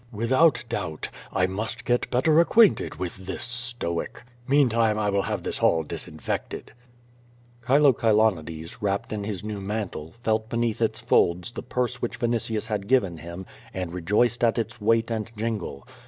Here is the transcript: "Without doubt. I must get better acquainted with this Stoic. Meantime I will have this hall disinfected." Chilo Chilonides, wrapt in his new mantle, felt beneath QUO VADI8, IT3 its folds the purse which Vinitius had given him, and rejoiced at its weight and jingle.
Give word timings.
"Without 0.11 0.63
doubt. 0.67 1.09
I 1.31 1.45
must 1.45 1.85
get 1.85 2.09
better 2.09 2.39
acquainted 2.39 2.95
with 2.95 3.17
this 3.27 3.43
Stoic. 3.43 4.23
Meantime 4.47 4.97
I 4.97 5.11
will 5.11 5.21
have 5.21 5.43
this 5.43 5.59
hall 5.59 5.83
disinfected." 5.83 6.71
Chilo 7.67 7.93
Chilonides, 7.93 8.81
wrapt 8.81 9.13
in 9.13 9.25
his 9.25 9.43
new 9.43 9.61
mantle, 9.61 10.15
felt 10.23 10.49
beneath 10.49 10.79
QUO 10.79 10.85
VADI8, 10.85 10.85
IT3 10.85 10.85
its 10.89 10.99
folds 11.01 11.51
the 11.51 11.61
purse 11.61 12.01
which 12.01 12.17
Vinitius 12.19 12.65
had 12.65 12.87
given 12.87 13.17
him, 13.17 13.45
and 13.75 13.93
rejoiced 13.93 14.43
at 14.43 14.57
its 14.57 14.81
weight 14.81 15.11
and 15.11 15.31
jingle. 15.37 15.87